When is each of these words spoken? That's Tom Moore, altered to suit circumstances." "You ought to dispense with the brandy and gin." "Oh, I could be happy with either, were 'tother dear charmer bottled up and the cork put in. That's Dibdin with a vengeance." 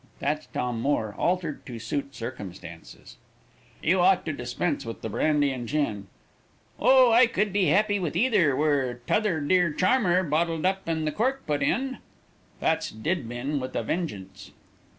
That's 0.17 0.47
Tom 0.47 0.81
Moore, 0.81 1.13
altered 1.15 1.63
to 1.67 1.77
suit 1.77 2.15
circumstances." 2.15 3.17
"You 3.83 3.99
ought 3.99 4.25
to 4.25 4.33
dispense 4.33 4.83
with 4.83 5.03
the 5.03 5.09
brandy 5.09 5.51
and 5.51 5.67
gin." 5.67 6.07
"Oh, 6.79 7.11
I 7.11 7.27
could 7.27 7.53
be 7.53 7.65
happy 7.65 7.99
with 7.99 8.15
either, 8.15 8.55
were 8.55 9.01
'tother 9.05 9.39
dear 9.41 9.71
charmer 9.71 10.23
bottled 10.23 10.65
up 10.65 10.81
and 10.87 11.05
the 11.05 11.11
cork 11.11 11.45
put 11.45 11.61
in. 11.61 11.99
That's 12.59 12.89
Dibdin 12.89 13.59
with 13.59 13.75
a 13.75 13.83
vengeance." 13.83 14.49